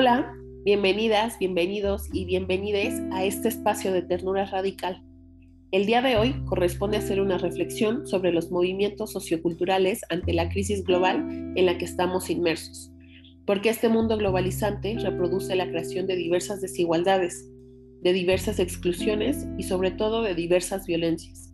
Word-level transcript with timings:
Hola, 0.00 0.32
bienvenidas, 0.64 1.40
bienvenidos 1.40 2.08
y 2.12 2.24
bienvenides 2.24 3.02
a 3.10 3.24
este 3.24 3.48
espacio 3.48 3.92
de 3.92 4.02
ternura 4.02 4.44
radical. 4.44 5.02
El 5.72 5.86
día 5.86 6.02
de 6.02 6.16
hoy 6.16 6.36
corresponde 6.44 6.98
hacer 6.98 7.20
una 7.20 7.36
reflexión 7.36 8.06
sobre 8.06 8.30
los 8.30 8.52
movimientos 8.52 9.10
socioculturales 9.10 10.02
ante 10.08 10.34
la 10.34 10.50
crisis 10.50 10.84
global 10.84 11.26
en 11.56 11.66
la 11.66 11.78
que 11.78 11.84
estamos 11.84 12.30
inmersos, 12.30 12.92
porque 13.44 13.70
este 13.70 13.88
mundo 13.88 14.16
globalizante 14.16 14.96
reproduce 15.00 15.56
la 15.56 15.68
creación 15.68 16.06
de 16.06 16.14
diversas 16.14 16.60
desigualdades, 16.60 17.50
de 18.00 18.12
diversas 18.12 18.60
exclusiones 18.60 19.48
y 19.58 19.64
sobre 19.64 19.90
todo 19.90 20.22
de 20.22 20.36
diversas 20.36 20.86
violencias, 20.86 21.52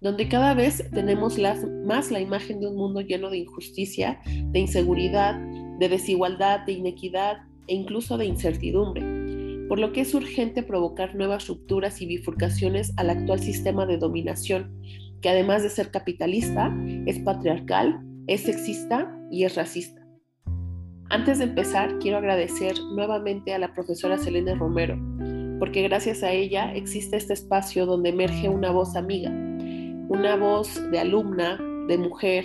donde 0.00 0.26
cada 0.26 0.54
vez 0.54 0.90
tenemos 0.90 1.38
más 1.84 2.10
la 2.10 2.18
imagen 2.18 2.58
de 2.58 2.66
un 2.66 2.78
mundo 2.78 3.00
lleno 3.00 3.30
de 3.30 3.38
injusticia, 3.38 4.18
de 4.26 4.58
inseguridad, 4.58 5.40
de 5.78 5.88
desigualdad, 5.88 6.66
de 6.66 6.72
inequidad, 6.72 7.45
e 7.68 7.74
incluso 7.74 8.18
de 8.18 8.26
incertidumbre, 8.26 9.02
por 9.68 9.78
lo 9.78 9.92
que 9.92 10.02
es 10.02 10.14
urgente 10.14 10.62
provocar 10.62 11.14
nuevas 11.14 11.48
rupturas 11.48 12.00
y 12.00 12.06
bifurcaciones 12.06 12.92
al 12.96 13.10
actual 13.10 13.40
sistema 13.40 13.86
de 13.86 13.98
dominación, 13.98 14.80
que 15.20 15.28
además 15.28 15.62
de 15.62 15.70
ser 15.70 15.90
capitalista, 15.90 16.76
es 17.06 17.18
patriarcal, 17.20 18.00
es 18.26 18.42
sexista 18.42 19.12
y 19.30 19.44
es 19.44 19.56
racista. 19.56 20.06
Antes 21.08 21.38
de 21.38 21.44
empezar, 21.44 21.98
quiero 21.98 22.18
agradecer 22.18 22.74
nuevamente 22.94 23.54
a 23.54 23.58
la 23.58 23.72
profesora 23.72 24.18
Selene 24.18 24.54
Romero, 24.54 24.98
porque 25.58 25.82
gracias 25.82 26.22
a 26.22 26.32
ella 26.32 26.74
existe 26.74 27.16
este 27.16 27.32
espacio 27.32 27.86
donde 27.86 28.10
emerge 28.10 28.48
una 28.48 28.70
voz 28.70 28.96
amiga, 28.96 29.30
una 30.08 30.36
voz 30.36 30.80
de 30.90 30.98
alumna, 30.98 31.58
de 31.88 31.98
mujer, 31.98 32.44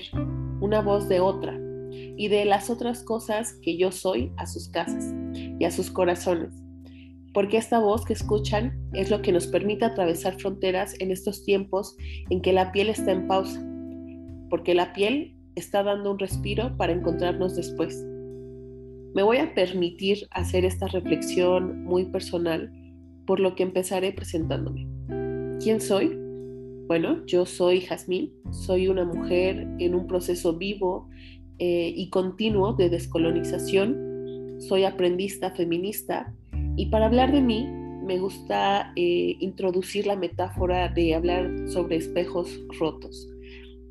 una 0.60 0.82
voz 0.82 1.10
de 1.10 1.20
otra, 1.20 1.60
y 1.92 2.28
de 2.28 2.46
las 2.46 2.70
otras 2.70 3.04
cosas 3.04 3.54
que 3.62 3.78
yo 3.78 3.92
soy 3.92 4.32
a 4.38 4.48
sus 4.48 4.70
casas 4.70 5.14
y 5.34 5.64
a 5.66 5.72
sus 5.72 5.92
corazones. 5.92 6.54
Porque 7.34 7.58
esta 7.58 7.80
voz 7.80 8.04
que 8.06 8.14
escuchan 8.14 8.78
es 8.94 9.10
lo 9.10 9.22
que 9.22 9.32
nos 9.32 9.48
permite 9.48 9.86
atravesar 9.86 10.40
fronteras 10.40 10.96
en 11.00 11.12
estos 11.12 11.46
tiempos 11.46 11.96
en 12.30 12.42
que 12.42 12.52
la 12.52 12.72
piel 12.72 12.90
está 12.90 13.12
en 13.12 13.28
pausa. 13.28 13.66
Porque 14.50 14.74
la 14.74 14.92
piel 14.94 15.36
está 15.56 15.84
dando 15.84 16.12
un 16.12 16.20
respiro 16.20 16.76
para 16.78 16.94
encontrarnos 16.94 17.56
después. 17.56 18.06
Me 19.14 19.24
voy 19.24 19.38
a 19.38 19.54
permitir 19.54 20.28
hacer 20.32 20.66
esta 20.66 20.88
reflexión 20.88 21.84
muy 21.84 22.06
personal, 22.06 22.72
por 23.26 23.40
lo 23.40 23.56
que 23.56 23.64
empezaré 23.64 24.14
presentándome. 24.14 24.88
¿Quién 25.62 25.82
soy? 25.82 26.18
Bueno, 26.88 27.26
yo 27.26 27.46
soy 27.46 27.82
Jazmín, 27.82 28.34
soy 28.52 28.88
una 28.88 29.06
mujer 29.06 29.68
en 29.80 29.96
un 29.96 30.08
proceso 30.08 30.58
vivo 30.58 31.08
eh, 31.64 31.94
y 31.96 32.10
continuo 32.10 32.74
de 32.74 32.90
descolonización. 32.90 34.58
Soy 34.68 34.84
aprendista 34.84 35.52
feminista 35.52 36.34
y 36.76 36.88
para 36.88 37.06
hablar 37.06 37.32
de 37.32 37.42
mí 37.42 37.68
me 38.04 38.18
gusta 38.18 38.92
eh, 38.96 39.36
introducir 39.40 40.08
la 40.08 40.16
metáfora 40.16 40.90
de 40.90 41.14
hablar 41.14 41.52
sobre 41.68 41.98
espejos 41.98 42.50
rotos, 42.80 43.30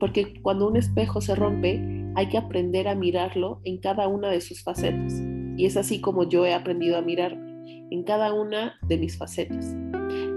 porque 0.00 0.34
cuando 0.42 0.66
un 0.66 0.78
espejo 0.78 1.20
se 1.20 1.36
rompe 1.36 1.80
hay 2.16 2.28
que 2.28 2.38
aprender 2.38 2.88
a 2.88 2.96
mirarlo 2.96 3.60
en 3.62 3.78
cada 3.78 4.08
una 4.08 4.30
de 4.30 4.40
sus 4.40 4.64
facetas. 4.64 5.22
Y 5.56 5.64
es 5.64 5.76
así 5.76 6.00
como 6.00 6.28
yo 6.28 6.44
he 6.44 6.54
aprendido 6.54 6.98
a 6.98 7.02
mirarme 7.02 7.86
en 7.92 8.02
cada 8.02 8.34
una 8.34 8.80
de 8.88 8.98
mis 8.98 9.16
facetas. 9.16 9.76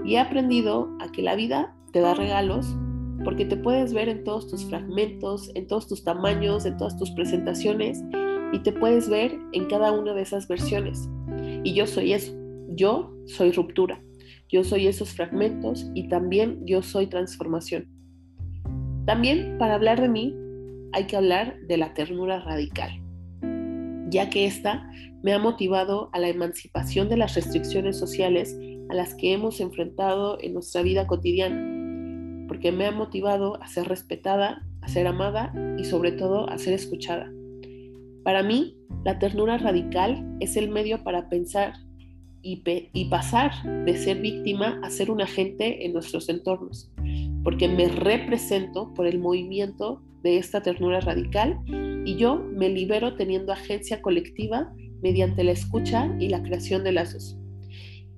Y 0.04 0.14
he 0.14 0.20
aprendido 0.20 0.88
a 1.00 1.10
que 1.10 1.22
la 1.22 1.34
vida 1.34 1.74
te 1.90 1.98
da 1.98 2.14
regalos 2.14 2.76
porque 3.24 3.46
te 3.46 3.56
puedes 3.56 3.92
ver 3.92 4.08
en 4.08 4.22
todos 4.22 4.48
tus 4.48 4.64
fragmentos, 4.66 5.50
en 5.54 5.66
todos 5.66 5.88
tus 5.88 6.04
tamaños, 6.04 6.66
en 6.66 6.76
todas 6.76 6.96
tus 6.96 7.10
presentaciones 7.12 8.02
y 8.52 8.58
te 8.60 8.72
puedes 8.72 9.08
ver 9.08 9.36
en 9.52 9.66
cada 9.66 9.90
una 9.92 10.14
de 10.14 10.22
esas 10.22 10.46
versiones. 10.46 11.08
Y 11.64 11.74
yo 11.74 11.86
soy 11.86 12.12
eso, 12.12 12.32
yo 12.68 13.12
soy 13.26 13.50
ruptura, 13.52 14.00
yo 14.48 14.62
soy 14.62 14.86
esos 14.86 15.10
fragmentos 15.14 15.90
y 15.94 16.08
también 16.08 16.60
yo 16.64 16.82
soy 16.82 17.06
transformación. 17.06 17.88
También 19.06 19.56
para 19.58 19.74
hablar 19.74 20.00
de 20.00 20.08
mí 20.08 20.34
hay 20.92 21.06
que 21.06 21.16
hablar 21.16 21.58
de 21.66 21.76
la 21.76 21.94
ternura 21.94 22.40
radical, 22.40 22.90
ya 24.10 24.30
que 24.30 24.46
esta 24.46 24.88
me 25.22 25.32
ha 25.32 25.38
motivado 25.38 26.10
a 26.12 26.20
la 26.20 26.28
emancipación 26.28 27.08
de 27.08 27.16
las 27.16 27.34
restricciones 27.34 27.98
sociales 27.98 28.56
a 28.90 28.94
las 28.94 29.14
que 29.14 29.32
hemos 29.32 29.60
enfrentado 29.60 30.38
en 30.40 30.52
nuestra 30.52 30.82
vida 30.82 31.06
cotidiana 31.06 31.73
porque 32.48 32.72
me 32.72 32.86
ha 32.86 32.92
motivado 32.92 33.62
a 33.62 33.68
ser 33.68 33.88
respetada, 33.88 34.66
a 34.80 34.88
ser 34.88 35.06
amada 35.06 35.52
y 35.78 35.84
sobre 35.84 36.12
todo 36.12 36.48
a 36.48 36.58
ser 36.58 36.74
escuchada. 36.74 37.30
Para 38.22 38.42
mí, 38.42 38.76
la 39.04 39.18
ternura 39.18 39.58
radical 39.58 40.24
es 40.40 40.56
el 40.56 40.70
medio 40.70 41.02
para 41.04 41.28
pensar 41.28 41.74
y, 42.42 42.56
pasar 43.08 43.52
de 43.84 43.96
ser 43.96 44.20
víctima 44.20 44.80
a 44.82 44.90
ser 44.90 45.10
un 45.10 45.22
agente 45.22 45.86
en 45.86 45.94
nuestros 45.94 46.28
entornos, 46.28 46.90
porque 47.42 47.68
me 47.68 47.88
represento 47.88 48.92
por 48.94 49.06
el 49.06 49.18
movimiento 49.18 50.02
de 50.22 50.38
esta 50.38 50.62
ternura 50.62 51.00
radical 51.00 51.58
y 52.04 52.16
yo 52.16 52.36
me 52.36 52.68
libero 52.68 53.14
teniendo 53.16 53.52
agencia 53.52 54.02
colectiva 54.02 54.72
mediante 55.02 55.44
la 55.44 55.52
escucha 55.52 56.14
y 56.18 56.28
la 56.28 56.42
creación 56.42 56.84
de 56.84 56.92
lazos 56.92 57.38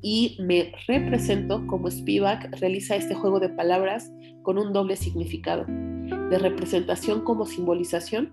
y 0.09 0.37
me 0.39 0.71
represento 0.87 1.67
como 1.67 1.91
Spivak 1.91 2.61
realiza 2.61 2.94
este 2.94 3.17
juego 3.17 3.41
de 3.41 3.49
palabras 3.49 4.12
con 4.44 4.56
un 4.56 4.72
doble 4.72 4.94
significado, 4.94 5.65
de 5.67 6.39
representación 6.39 7.22
como 7.22 7.44
simbolización 7.44 8.33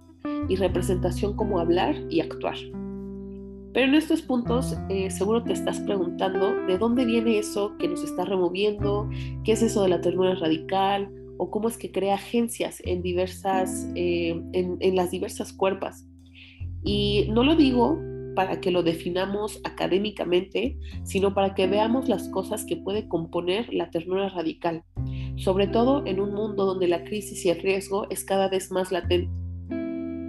y 0.49 0.55
representación 0.55 1.35
como 1.35 1.59
hablar 1.59 1.95
y 2.11 2.19
actuar. 2.21 2.57
Pero 3.73 3.87
en 3.87 3.95
estos 3.95 4.21
puntos 4.21 4.77
eh, 4.89 5.09
seguro 5.09 5.43
te 5.43 5.53
estás 5.53 5.79
preguntando 5.79 6.63
de 6.67 6.77
dónde 6.77 7.05
viene 7.05 7.39
eso 7.39 7.75
que 7.79 7.87
nos 7.87 8.03
está 8.03 8.23
removiendo, 8.23 9.09
qué 9.43 9.53
es 9.53 9.63
eso 9.63 9.81
de 9.81 9.89
la 9.89 9.99
ternura 9.99 10.35
radical 10.35 11.09
o 11.39 11.49
cómo 11.49 11.69
es 11.69 11.77
que 11.77 11.91
crea 11.91 12.13
agencias 12.13 12.83
en, 12.85 13.01
diversas, 13.01 13.89
eh, 13.95 14.39
en, 14.53 14.95
las 14.95 15.09
diversas 15.09 15.51
cuerpas. 15.51 16.07
Y 16.83 17.29
no 17.31 17.43
lo 17.43 17.55
digo 17.55 17.99
para 18.35 18.59
que 18.59 18.71
lo 18.71 18.83
definamos 18.83 19.59
académicamente, 19.63 20.77
sino 21.03 21.33
para 21.33 21.55
que 21.55 21.67
veamos 21.67 22.09
las 22.09 22.29
cosas 22.29 22.65
que 22.65 22.77
puede 22.77 23.07
componer 23.07 23.73
la 23.73 23.89
ternura 23.89 24.29
radical, 24.29 24.83
sobre 25.37 25.67
todo 25.67 26.05
en 26.05 26.19
un 26.19 26.33
mundo 26.33 26.65
donde 26.65 26.87
la 26.87 27.03
crisis 27.03 27.45
y 27.45 27.49
el 27.49 27.59
riesgo 27.59 28.07
es 28.09 28.23
cada 28.23 28.49
vez 28.49 28.71
más 28.71 28.91
latente. 28.91 29.31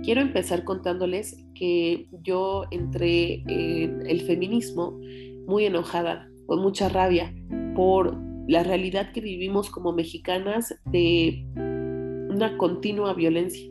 Quiero 0.03 0.21
empezar 0.21 0.65
contándoles 0.65 1.37
que 1.55 2.09
yo 2.23 2.65
entré 2.71 3.43
en 3.49 4.07
el 4.07 4.21
feminismo 4.21 4.99
muy 5.47 5.65
enojada, 5.65 6.29
con 6.47 6.61
mucha 6.61 6.91
rabia, 6.91 7.35
por 7.75 8.15
la 8.47 8.63
realidad 8.63 9.13
que 9.13 9.23
vivimos 9.23 9.71
como 9.71 9.93
mexicanas 9.93 10.75
de 10.85 11.47
una 11.57 12.57
continua 12.59 13.15
violencia, 13.15 13.67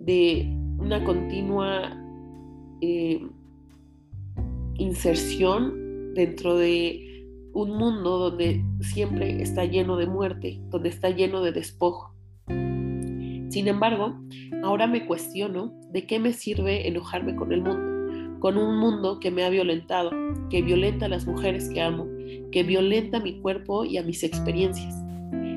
de 0.00 0.54
una 0.78 1.02
continua 1.04 1.96
eh, 2.80 3.26
inserción 4.78 6.14
dentro 6.14 6.56
de 6.56 7.26
un 7.52 7.76
mundo 7.76 8.18
donde 8.18 8.64
siempre 8.80 9.42
está 9.42 9.64
lleno 9.64 9.96
de 9.96 10.06
muerte, 10.06 10.60
donde 10.70 10.88
está 10.88 11.10
lleno 11.10 11.42
de 11.42 11.52
despojo. 11.52 12.14
Sin 12.46 13.66
embargo, 13.66 14.14
ahora 14.62 14.86
me 14.86 15.06
cuestiono 15.06 15.72
de 15.92 16.06
qué 16.06 16.18
me 16.18 16.32
sirve 16.32 16.86
enojarme 16.86 17.34
con 17.34 17.52
el 17.52 17.62
mundo, 17.62 18.38
con 18.40 18.56
un 18.56 18.78
mundo 18.78 19.18
que 19.20 19.30
me 19.30 19.44
ha 19.44 19.50
violentado, 19.50 20.10
que 20.50 20.62
violenta 20.62 21.06
a 21.06 21.08
las 21.08 21.26
mujeres 21.26 21.68
que 21.68 21.80
amo, 21.80 22.06
que 22.52 22.62
violenta 22.62 23.20
mi 23.20 23.40
cuerpo 23.40 23.84
y 23.84 23.96
a 23.96 24.02
mis 24.02 24.22
experiencias. 24.22 24.94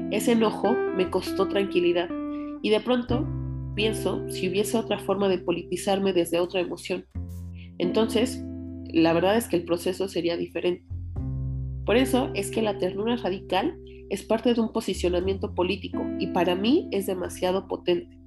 Ese 0.09 0.31
enojo 0.31 0.73
me 0.97 1.09
costó 1.09 1.47
tranquilidad 1.47 2.09
y 2.61 2.69
de 2.69 2.79
pronto 2.79 3.27
pienso 3.75 4.27
si 4.29 4.49
hubiese 4.49 4.77
otra 4.77 4.99
forma 4.99 5.29
de 5.29 5.37
politizarme 5.37 6.13
desde 6.13 6.39
otra 6.39 6.61
emoción. 6.61 7.05
Entonces 7.77 8.43
la 8.93 9.13
verdad 9.13 9.37
es 9.37 9.47
que 9.47 9.57
el 9.57 9.65
proceso 9.65 10.07
sería 10.07 10.37
diferente. 10.37 10.85
Por 11.85 11.95
eso 11.95 12.31
es 12.35 12.51
que 12.51 12.61
la 12.61 12.77
ternura 12.77 13.15
radical 13.17 13.77
es 14.09 14.23
parte 14.23 14.53
de 14.53 14.61
un 14.61 14.71
posicionamiento 14.71 15.55
político 15.55 16.05
y 16.19 16.27
para 16.27 16.55
mí 16.55 16.87
es 16.91 17.05
demasiado 17.05 17.67
potente. 17.67 18.17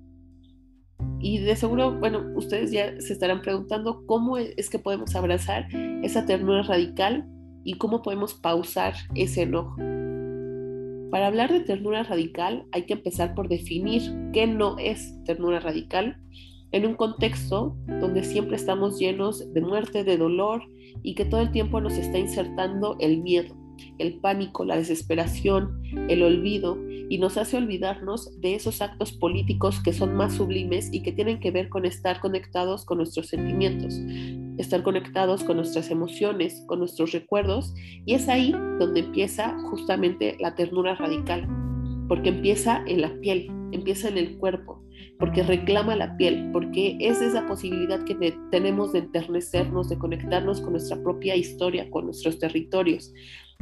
Y 1.20 1.38
de 1.38 1.56
seguro, 1.56 1.99
bueno, 1.99 2.25
ustedes 2.37 2.70
ya 2.70 3.00
se 3.00 3.12
estarán 3.12 3.43
preguntando 3.43 4.05
cómo 4.06 4.37
es 4.37 4.69
que 4.69 4.78
podemos 4.78 5.14
abrazar 5.14 5.69
esa 6.02 6.26
ternura 6.26 6.62
radical 6.62 7.26
y 7.64 7.75
cómo 7.75 8.02
podemos 8.02 8.34
pausar 8.34 8.94
ese 9.14 9.43
enojo. 9.43 9.76
Para 11.10 11.28
hablar 11.28 11.52
de 11.52 11.60
ternura 11.60 12.02
radical 12.02 12.64
hay 12.72 12.87
que 12.87 12.94
empezar 12.94 13.34
por 13.34 13.49
definir 13.49 14.02
qué 14.32 14.46
no 14.46 14.78
es 14.78 15.14
ternura 15.25 15.60
radical 15.60 16.17
en 16.75 16.85
un 16.87 16.94
contexto 16.94 17.76
donde 18.00 18.25
siempre 18.25 18.56
estamos 18.56 18.99
llenos 18.99 19.53
de 19.55 19.61
muerte, 19.61 20.03
de 20.03 20.17
dolor 20.17 20.61
y 21.05 21.15
que 21.15 21.25
todo 21.25 21.41
el 21.41 21.53
tiempo 21.53 21.81
nos 21.81 21.93
está 21.93 22.19
insertando 22.19 22.97
el 22.99 23.23
miedo, 23.23 23.55
el 23.99 24.19
pánico, 24.19 24.65
la 24.65 24.76
desesperación, 24.76 25.81
el 26.09 26.25
olvido 26.25 26.76
y 27.09 27.19
nos 27.19 27.37
hace 27.37 27.59
olvidarnos 27.59 28.41
de 28.41 28.56
esos 28.56 28.82
actos 28.82 29.12
políticos 29.12 29.81
que 29.85 29.93
son 29.93 30.17
más 30.17 30.35
sublimes 30.35 30.88
y 30.93 31.05
que 31.05 31.12
tienen 31.12 31.38
que 31.38 31.53
ver 31.53 31.69
con 31.69 31.85
estar 31.85 32.19
conectados 32.19 32.85
con 32.85 32.99
nuestros 32.99 33.29
sentimientos, 33.29 33.94
estar 34.59 34.82
conectados 34.82 35.44
con 35.44 35.59
nuestras 35.59 35.93
emociones, 35.93 36.65
con 36.67 36.81
nuestros 36.81 37.12
recuerdos, 37.12 37.73
y 38.05 38.15
es 38.15 38.29
ahí 38.29 38.50
donde 38.81 39.00
empieza 39.00 39.56
justamente 39.70 40.37
la 40.41 40.56
ternura 40.56 40.97
radical, 40.97 41.47
porque 42.09 42.31
empieza 42.31 42.82
en 42.88 43.00
la 43.00 43.15
piel, 43.20 43.47
empieza 43.70 44.09
en 44.09 44.19
el 44.19 44.38
cuerpo, 44.38 44.83
porque 45.19 45.43
reclama 45.43 45.96
la 45.96 46.16
piel, 46.16 46.50
porque 46.52 46.96
es 47.00 47.20
esa 47.20 47.46
posibilidad 47.46 48.05
que 48.05 48.34
tenemos 48.50 48.93
de 48.93 49.00
enternecernos, 49.00 49.88
de 49.88 49.99
conectarnos 49.99 50.61
con 50.61 50.72
nuestra 50.72 51.00
propia 51.02 51.37
historia, 51.37 51.88
con 51.90 52.06
nuestros 52.06 52.38
territorios, 52.38 53.12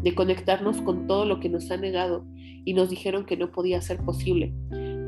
de 0.02 0.14
conectarnos 0.14 0.81
con 0.82 1.06
todo 1.06 1.25
lo 1.25 1.40
que 1.40 1.49
nos 1.49 1.70
ha 1.70 1.76
negado 1.76 2.25
y 2.64 2.75
nos 2.75 2.90
dijeron 2.90 3.26
que 3.26 3.37
no 3.37 3.52
podía 3.52 3.81
ser 3.81 3.99
posible. 3.99 4.52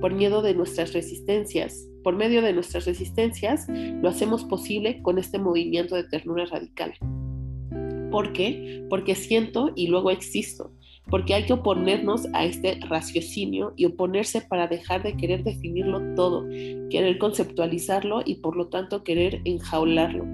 Por 0.00 0.12
miedo 0.12 0.42
de 0.42 0.54
nuestras 0.54 0.92
resistencias, 0.92 1.88
por 2.02 2.14
medio 2.14 2.42
de 2.42 2.52
nuestras 2.52 2.84
resistencias, 2.84 3.66
lo 3.68 4.08
hacemos 4.08 4.44
posible 4.44 5.00
con 5.02 5.18
este 5.18 5.38
movimiento 5.38 5.94
de 5.94 6.04
ternura 6.04 6.44
radical. 6.44 6.92
¿Por 8.10 8.32
qué? 8.32 8.84
Porque 8.90 9.14
siento 9.14 9.72
y 9.74 9.86
luego 9.86 10.10
existo 10.10 10.72
porque 11.10 11.34
hay 11.34 11.44
que 11.44 11.52
oponernos 11.52 12.26
a 12.32 12.44
este 12.44 12.78
raciocinio 12.88 13.72
y 13.76 13.84
oponerse 13.84 14.40
para 14.40 14.66
dejar 14.66 15.02
de 15.02 15.16
querer 15.16 15.44
definirlo 15.44 16.14
todo, 16.14 16.48
querer 16.90 17.18
conceptualizarlo 17.18 18.22
y 18.24 18.36
por 18.36 18.56
lo 18.56 18.68
tanto 18.68 19.04
querer 19.04 19.40
enjaularlo. 19.44 20.24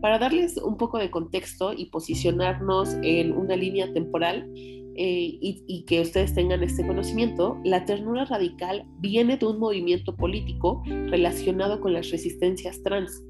Para 0.00 0.18
darles 0.18 0.58
un 0.58 0.76
poco 0.76 0.98
de 0.98 1.10
contexto 1.10 1.72
y 1.72 1.86
posicionarnos 1.86 2.94
en 3.02 3.32
una 3.32 3.56
línea 3.56 3.92
temporal 3.92 4.48
eh, 4.54 5.38
y, 5.40 5.64
y 5.66 5.84
que 5.84 6.00
ustedes 6.00 6.34
tengan 6.34 6.62
este 6.62 6.86
conocimiento, 6.86 7.58
la 7.64 7.84
ternura 7.84 8.24
radical 8.26 8.84
viene 8.98 9.36
de 9.36 9.46
un 9.46 9.58
movimiento 9.58 10.14
político 10.14 10.82
relacionado 10.86 11.80
con 11.80 11.92
las 11.92 12.10
resistencias 12.10 12.82
trans 12.82 13.22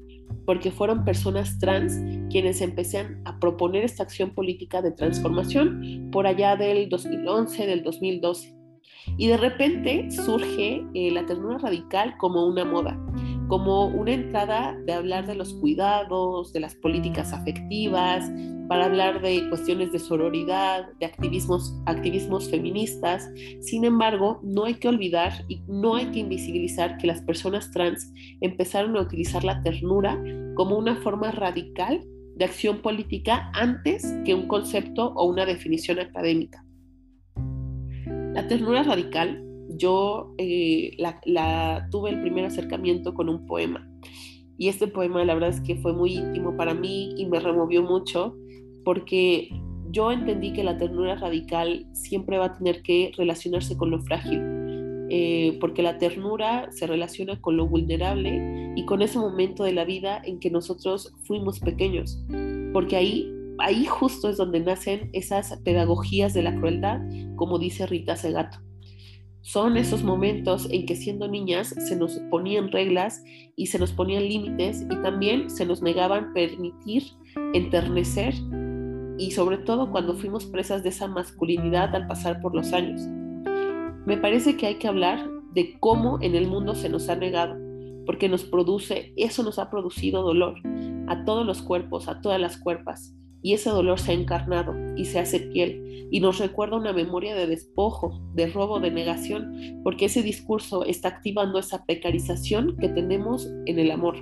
porque 0.47 0.71
fueron 0.71 1.03
personas 1.03 1.59
trans 1.59 1.99
quienes 2.31 2.61
empezaron 2.61 3.21
a 3.25 3.37
proponer 3.37 3.83
esta 3.83 4.03
acción 4.03 4.29
política 4.29 4.81
de 4.81 4.91
transformación 4.93 6.09
por 6.09 6.25
allá 6.25 6.55
del 6.55 6.87
2011, 6.87 7.67
del 7.67 7.83
2012. 7.83 8.55
Y 9.17 9.27
de 9.27 9.35
repente 9.35 10.09
surge 10.09 10.85
eh, 10.93 11.11
la 11.11 11.25
ternura 11.25 11.57
radical 11.57 12.15
como 12.17 12.47
una 12.47 12.63
moda, 12.63 12.97
como 13.47 13.87
una 13.87 14.11
entrada 14.11 14.77
de 14.85 14.93
hablar 14.93 15.25
de 15.25 15.35
los 15.35 15.53
cuidados, 15.53 16.51
de 16.53 16.59
las 16.59 16.75
políticas 16.75 17.33
afectivas, 17.33 18.29
para 18.67 18.85
hablar 18.85 19.21
de 19.21 19.47
cuestiones 19.49 19.91
de 19.91 19.99
sororidad, 19.99 20.87
de 20.99 21.05
activismos, 21.05 21.73
activismos 21.85 22.49
feministas. 22.49 23.29
Sin 23.61 23.85
embargo, 23.85 24.39
no 24.43 24.65
hay 24.65 24.75
que 24.75 24.89
olvidar 24.89 25.45
y 25.47 25.61
no 25.67 25.95
hay 25.95 26.07
que 26.07 26.19
invisibilizar 26.19 26.97
que 26.97 27.07
las 27.07 27.21
personas 27.21 27.71
trans 27.71 28.11
empezaron 28.41 28.97
a 28.97 29.01
utilizar 29.01 29.43
la 29.43 29.61
ternura 29.63 30.21
como 30.55 30.77
una 30.77 30.95
forma 30.97 31.31
radical 31.31 32.03
de 32.35 32.45
acción 32.45 32.79
política 32.81 33.49
antes 33.53 34.15
que 34.25 34.35
un 34.35 34.47
concepto 34.47 35.13
o 35.15 35.25
una 35.25 35.45
definición 35.45 35.99
académica. 35.99 36.63
La 38.33 38.47
ternura 38.47 38.83
radical, 38.83 39.43
yo 39.77 40.33
eh, 40.37 40.95
la, 40.97 41.87
tuve 41.91 42.09
el 42.09 42.21
primer 42.21 42.45
acercamiento 42.45 43.13
con 43.13 43.29
un 43.29 43.45
poema. 43.45 43.87
Y 44.57 44.69
este 44.69 44.87
poema 44.87 45.23
la 45.23 45.35
verdad 45.35 45.49
es 45.49 45.61
que 45.61 45.75
fue 45.75 45.93
muy 45.93 46.15
íntimo 46.15 46.57
para 46.57 46.73
mí 46.73 47.13
y 47.17 47.25
me 47.27 47.39
removió 47.39 47.83
mucho 47.83 48.35
porque 48.83 49.49
yo 49.91 50.11
entendí 50.11 50.53
que 50.53 50.63
la 50.63 50.77
ternura 50.77 51.15
radical 51.15 51.85
siempre 51.93 52.37
va 52.37 52.45
a 52.45 52.57
tener 52.57 52.81
que 52.81 53.11
relacionarse 53.15 53.77
con 53.77 53.91
lo 53.91 54.01
frágil, 54.01 54.41
eh, 55.09 55.57
porque 55.61 55.83
la 55.83 55.97
ternura 55.97 56.71
se 56.71 56.87
relaciona 56.87 57.39
con 57.39 57.55
lo 57.55 57.67
vulnerable 57.67 58.73
y 58.75 58.85
con 58.85 59.01
ese 59.01 59.19
momento 59.19 59.63
de 59.63 59.73
la 59.73 59.85
vida 59.85 60.21
en 60.25 60.39
que 60.39 60.49
nosotros 60.49 61.13
fuimos 61.25 61.59
pequeños, 61.59 62.25
porque 62.73 62.95
ahí 62.95 63.31
ahí 63.59 63.85
justo 63.85 64.29
es 64.29 64.37
donde 64.37 64.59
nacen 64.59 65.09
esas 65.13 65.57
pedagogías 65.63 66.33
de 66.33 66.43
la 66.43 66.55
crueldad, 66.55 67.01
como 67.35 67.59
dice 67.59 67.85
Rita 67.85 68.15
Segato. 68.15 68.59
Son 69.47 69.77
esos 69.77 70.03
momentos 70.03 70.67
en 70.71 70.85
que 70.85 70.97
siendo 70.97 71.25
niñas 71.29 71.69
se 71.69 71.95
nos 71.95 72.19
ponían 72.29 72.69
reglas 72.69 73.23
y 73.55 73.67
se 73.67 73.79
nos 73.79 73.93
ponían 73.93 74.27
límites 74.27 74.85
y 74.91 74.95
también 75.01 75.49
se 75.49 75.65
nos 75.65 75.81
negaban 75.81 76.33
permitir 76.33 77.03
enternecer. 77.53 78.33
Y 79.17 79.31
sobre 79.31 79.59
todo 79.59 79.89
cuando 79.89 80.15
fuimos 80.15 80.45
presas 80.47 80.83
de 80.83 80.89
esa 80.89 81.07
masculinidad 81.07 81.95
al 81.95 82.07
pasar 82.07 82.41
por 82.41 82.53
los 82.53 82.73
años. 82.73 82.99
Me 84.05 84.17
parece 84.17 84.57
que 84.57 84.67
hay 84.67 84.75
que 84.79 84.89
hablar 84.89 85.25
de 85.53 85.79
cómo 85.79 86.19
en 86.21 86.35
el 86.35 86.49
mundo 86.49 86.75
se 86.75 86.89
nos 86.89 87.07
ha 87.07 87.15
negado, 87.15 87.55
porque 88.05 88.27
nos 88.27 88.43
produce, 88.43 89.13
eso 89.15 89.43
nos 89.43 89.59
ha 89.59 89.69
producido 89.69 90.23
dolor 90.23 90.55
a 91.07 91.23
todos 91.23 91.45
los 91.45 91.61
cuerpos, 91.61 92.09
a 92.09 92.19
todas 92.19 92.41
las 92.41 92.57
cuerpas 92.57 93.15
y 93.41 93.53
ese 93.53 93.69
dolor 93.69 93.99
se 93.99 94.11
ha 94.11 94.15
encarnado 94.15 94.75
y 94.95 95.05
se 95.05 95.19
hace 95.19 95.39
piel 95.39 96.07
y 96.09 96.19
nos 96.19 96.39
recuerda 96.39 96.77
una 96.77 96.93
memoria 96.93 97.35
de 97.35 97.47
despojo, 97.47 98.21
de 98.33 98.47
robo, 98.47 98.79
de 98.79 98.91
negación, 98.91 99.81
porque 99.83 100.05
ese 100.05 100.23
discurso 100.23 100.85
está 100.85 101.09
activando 101.09 101.59
esa 101.59 101.85
precarización 101.85 102.77
que 102.77 102.89
tenemos 102.89 103.49
en 103.65 103.79
el 103.79 103.91
amor. 103.91 104.17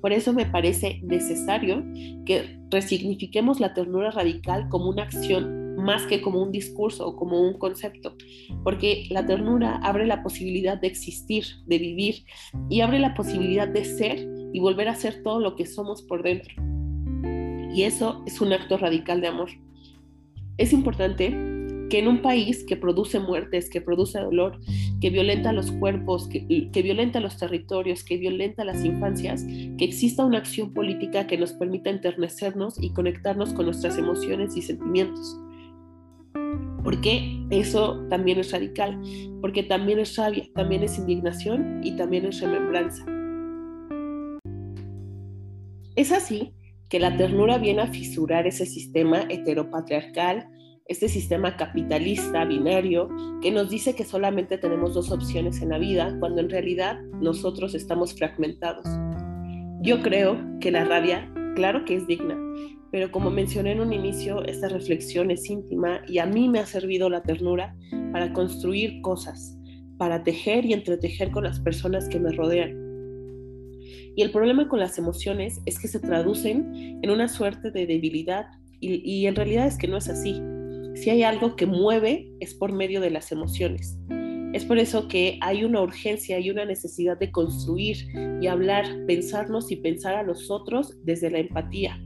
Por 0.00 0.12
eso 0.12 0.32
me 0.32 0.44
parece 0.44 1.00
necesario 1.02 1.82
que 2.26 2.60
resignifiquemos 2.70 3.60
la 3.60 3.72
ternura 3.72 4.10
radical 4.10 4.68
como 4.68 4.90
una 4.90 5.04
acción 5.04 5.62
más 5.76 6.06
que 6.06 6.20
como 6.20 6.42
un 6.42 6.50
discurso 6.50 7.06
o 7.06 7.16
como 7.16 7.40
un 7.40 7.58
concepto, 7.58 8.16
porque 8.62 9.06
la 9.10 9.26
ternura 9.26 9.76
abre 9.82 10.06
la 10.06 10.22
posibilidad 10.22 10.80
de 10.80 10.88
existir, 10.88 11.44
de 11.66 11.78
vivir 11.78 12.24
y 12.68 12.80
abre 12.80 12.98
la 12.98 13.14
posibilidad 13.14 13.68
de 13.68 13.84
ser 13.84 14.28
y 14.52 14.60
volver 14.60 14.88
a 14.88 14.94
ser 14.94 15.22
todo 15.22 15.40
lo 15.40 15.56
que 15.56 15.66
somos 15.66 16.02
por 16.02 16.22
dentro 16.22 16.73
y 17.74 17.82
eso 17.82 18.22
es 18.24 18.40
un 18.40 18.52
acto 18.52 18.78
radical 18.78 19.20
de 19.20 19.26
amor. 19.26 19.50
Es 20.58 20.72
importante 20.72 21.30
que 21.90 21.98
en 21.98 22.06
un 22.06 22.22
país 22.22 22.64
que 22.64 22.76
produce 22.76 23.18
muertes, 23.18 23.68
que 23.68 23.80
produce 23.80 24.20
dolor, 24.20 24.60
que 25.00 25.10
violenta 25.10 25.52
los 25.52 25.72
cuerpos, 25.72 26.28
que, 26.28 26.70
violenta 26.82 27.18
los 27.18 27.36
territorios, 27.36 28.04
que 28.04 28.16
violenta 28.16 28.64
las 28.64 28.84
infancias, 28.84 29.44
que 29.44 29.84
exista 29.84 30.24
una 30.24 30.38
acción 30.38 30.72
política 30.72 31.26
que 31.26 31.36
nos 31.36 31.52
permita 31.52 31.90
enternecernos 31.90 32.80
y 32.80 32.92
conectarnos 32.92 33.52
con 33.52 33.66
nuestras 33.66 33.98
emociones 33.98 34.56
y 34.56 34.62
sentimientos. 34.62 35.36
Porque 36.84 37.44
eso 37.50 38.06
también 38.08 38.38
es 38.38 38.52
radical, 38.52 39.00
porque 39.40 39.64
también 39.64 39.98
es 39.98 40.16
rabia, 40.16 40.44
también 40.54 40.84
es 40.84 40.96
indignación 40.96 41.80
y 41.82 41.96
también 41.96 42.26
es 42.26 42.40
remembranza. 42.40 43.04
Es 45.96 46.12
así 46.12 46.52
que 46.88 46.98
la 46.98 47.16
ternura 47.16 47.58
viene 47.58 47.82
a 47.82 47.86
fisurar 47.88 48.46
ese 48.46 48.66
sistema 48.66 49.22
heteropatriarcal, 49.28 50.48
este 50.86 51.08
sistema 51.08 51.56
capitalista, 51.56 52.44
binario, 52.44 53.08
que 53.40 53.50
nos 53.50 53.70
dice 53.70 53.94
que 53.94 54.04
solamente 54.04 54.58
tenemos 54.58 54.94
dos 54.94 55.10
opciones 55.10 55.62
en 55.62 55.70
la 55.70 55.78
vida, 55.78 56.14
cuando 56.20 56.40
en 56.40 56.50
realidad 56.50 57.00
nosotros 57.20 57.74
estamos 57.74 58.14
fragmentados. 58.14 58.86
Yo 59.80 60.02
creo 60.02 60.38
que 60.60 60.70
la 60.70 60.84
rabia, 60.84 61.32
claro 61.54 61.84
que 61.84 61.96
es 61.96 62.06
digna, 62.06 62.38
pero 62.90 63.10
como 63.10 63.30
mencioné 63.30 63.72
en 63.72 63.80
un 63.80 63.92
inicio, 63.92 64.44
esta 64.44 64.68
reflexión 64.68 65.30
es 65.30 65.48
íntima 65.48 66.02
y 66.06 66.18
a 66.18 66.26
mí 66.26 66.48
me 66.48 66.60
ha 66.60 66.66
servido 66.66 67.08
la 67.08 67.22
ternura 67.22 67.74
para 68.12 68.32
construir 68.32 69.00
cosas, 69.00 69.58
para 69.98 70.22
tejer 70.22 70.64
y 70.64 70.74
entretejer 70.74 71.30
con 71.30 71.44
las 71.44 71.60
personas 71.60 72.08
que 72.08 72.20
me 72.20 72.30
rodean 72.30 72.83
y 74.16 74.22
el 74.22 74.30
problema 74.30 74.68
con 74.68 74.80
las 74.80 74.98
emociones 74.98 75.60
es 75.66 75.78
que 75.78 75.88
se 75.88 76.00
traducen 76.00 77.00
en 77.02 77.10
una 77.10 77.28
suerte 77.28 77.70
de 77.70 77.86
debilidad 77.86 78.46
y, 78.80 79.26
en 79.26 79.34
realidad 79.34 79.66
es 79.66 79.78
que 79.78 79.88
no 79.88 79.96
es 79.96 80.08
así. 80.08 80.42
Si 80.94 81.08
hay 81.08 81.22
algo 81.22 81.56
que 81.56 81.64
mueve 81.64 82.30
es 82.40 82.54
por 82.54 82.70
medio 82.70 83.00
de 83.00 83.10
las 83.10 83.32
emociones. 83.32 83.98
Es 84.52 84.64
por 84.64 84.78
eso 84.78 85.08
que 85.08 85.38
hay 85.40 85.64
una 85.64 85.80
urgencia 85.80 86.38
y 86.38 86.50
una 86.50 86.64
necesidad 86.64 87.18
de 87.18 87.32
construir 87.32 87.96
y 88.40 88.46
hablar, 88.46 88.84
pensarnos 89.06 89.72
y 89.72 89.76
pensar 89.76 90.14
a 90.14 90.22
nosotros 90.22 90.96
desde 91.02 91.30
la 91.30 91.38
empatía. 91.38 91.98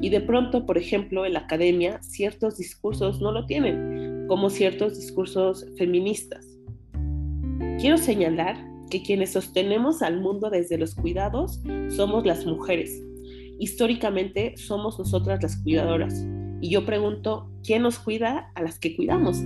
Y 0.00 0.10
de 0.10 0.20
pronto, 0.20 0.66
por 0.66 0.78
ejemplo, 0.78 1.26
en 1.26 1.32
la 1.32 1.40
academia, 1.40 2.00
ciertos 2.02 2.58
discursos 2.58 3.20
no 3.20 3.32
lo 3.32 3.46
tienen, 3.46 4.26
como 4.28 4.50
ciertos 4.50 4.96
discursos 4.96 5.66
feministas. 5.78 6.46
Quiero 7.80 7.96
señalar 7.96 8.69
que 8.90 9.02
quienes 9.02 9.32
sostenemos 9.32 10.02
al 10.02 10.20
mundo 10.20 10.50
desde 10.50 10.76
los 10.76 10.94
cuidados 10.94 11.62
somos 11.88 12.26
las 12.26 12.44
mujeres. 12.44 13.00
Históricamente 13.58 14.54
somos 14.56 14.98
nosotras 14.98 15.42
las 15.42 15.56
cuidadoras. 15.62 16.26
Y 16.60 16.70
yo 16.70 16.84
pregunto, 16.84 17.50
¿quién 17.62 17.82
nos 17.82 17.98
cuida 17.98 18.50
a 18.54 18.62
las 18.62 18.78
que 18.78 18.96
cuidamos? 18.96 19.38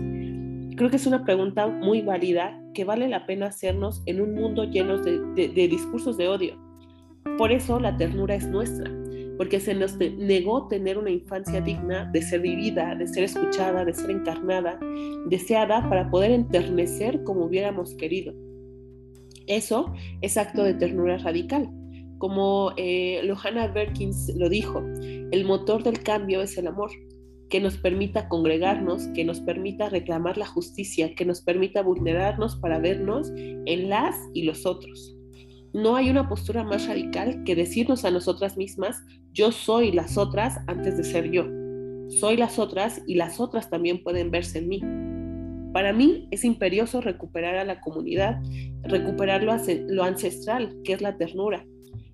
Creo 0.77 0.91
que 0.91 0.97
es 0.97 1.07
una 1.07 1.25
pregunta 1.25 1.69
muy 1.69 2.01
válida 2.01 2.61
que 2.75 2.85
vale 2.85 3.09
la 3.09 3.27
pena 3.27 3.47
hacernos 3.47 4.03
en 4.07 4.21
un 4.21 4.35
mundo 4.35 4.65
lleno 4.65 4.99
de, 4.99 5.49
discursos 5.69 6.17
de 6.17 6.29
odio. 6.29 6.59
Por 7.39 7.53
eso 7.53 7.79
la 7.79 7.97
ternura 7.97 8.35
es 8.35 8.49
nuestra, 8.49 8.91
porque 9.37 9.61
se 9.61 9.75
nos 9.75 9.97
negó 9.97 10.67
tener 10.67 10.99
una 10.99 11.11
infancia 11.11 11.61
digna 11.61 12.11
de 12.13 12.23
ser 12.23 12.41
vivida, 12.41 12.97
de 12.97 13.07
ser 13.07 13.25
escuchada, 13.25 13.85
de 13.85 13.95
ser 13.95 14.11
encarnada, 14.11 14.79
deseada 15.29 15.89
para 15.89 16.11
poder 16.11 16.33
enternecer 16.33 17.23
como 17.23 17.45
hubiéramos 17.45 17.95
querido. 17.95 18.35
Eso 19.47 19.93
es 20.23 20.37
acto 20.37 20.63
de 20.63 20.75
ternura 20.75 21.19
radical, 21.19 21.69
Como 22.19 22.73
eh, 22.77 23.21
Johanna 23.29 23.67
Berkins 23.69 24.33
lo 24.37 24.49
dijo, 24.49 24.83
el 25.31 25.45
motor 25.45 25.83
del 25.83 26.03
cambio 26.03 26.41
es 26.43 26.57
el 26.57 26.67
amor, 26.67 26.91
que 27.51 27.61
nos 27.61 27.77
permita 27.77 28.29
congregarnos, 28.29 29.09
que 29.09 29.25
nos 29.25 29.41
permita 29.41 29.89
reclamar 29.89 30.39
la 30.39 30.47
justicia, 30.47 31.15
que 31.15 31.25
nos 31.25 31.43
permita 31.43 31.83
vulnerarnos 31.83 32.57
para 32.57 32.79
vernos 32.79 33.31
en 33.37 33.91
las 33.91 34.17
y 34.33 34.45
los 34.45 34.65
otros. 34.65 35.17
No 35.75 35.97
hay 35.97 36.09
una 36.09 36.29
postura 36.29 36.63
más 36.63 36.87
radical 36.87 37.43
que 37.45 37.57
decirnos 37.57 38.05
a 38.05 38.11
nosotras 38.11 38.57
mismas, 38.57 38.97
yo 39.33 39.51
soy 39.51 39.91
las 39.93 40.17
otras 40.17 40.59
antes 40.69 40.97
de 40.97 41.05
ser 41.05 41.31
yo. 41.31 41.45
Soy 42.09 42.37
las 42.37 42.59
otras 42.59 43.03
y 43.07 43.17
las 43.17 43.41
otras 43.41 43.71
también 43.71 44.03
pueden 44.03 44.31
verse 44.31 44.59
en 44.59 44.69
mí. 44.69 45.04
Para 45.75 45.93
mí 45.93 46.29
es 46.31 46.45
imperioso 46.45 47.01
recuperar 47.01 47.57
a 47.57 47.65
la 47.65 47.81
comunidad, 47.81 48.41
recuperar 48.85 49.43
lo, 49.43 50.05
ancestral, 50.05 50.73
que 50.85 50.93
es 50.93 51.01
la 51.01 51.17
ternura, 51.17 51.67